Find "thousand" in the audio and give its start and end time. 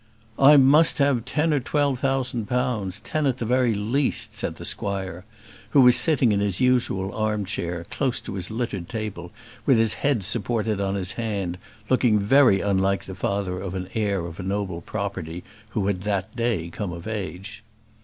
1.99-2.47